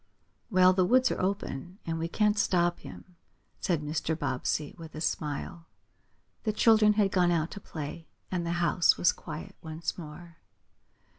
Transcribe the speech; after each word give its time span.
"Well, 0.49 0.73
the 0.73 0.83
woods 0.83 1.11
are 1.11 1.21
open, 1.21 1.77
and 1.85 1.99
we 1.99 2.07
can't 2.07 2.39
stop 2.39 2.79
him," 2.79 3.17
said 3.59 3.83
Mr. 3.83 4.17
Bobbsey, 4.17 4.73
with 4.75 4.95
a 4.95 4.99
smile. 4.99 5.67
The 6.43 6.53
children 6.53 6.93
had 6.93 7.11
gone 7.11 7.29
out 7.29 7.51
to 7.51 7.59
play, 7.59 8.07
and 8.31 8.43
the 8.43 8.53
house 8.53 8.97
was 8.97 9.11
quiet 9.11 9.55
once 9.61 9.99
more. 9.99 10.37